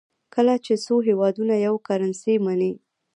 [0.33, 2.71] کله چې څو هېوادونه یوه کرنسي مني.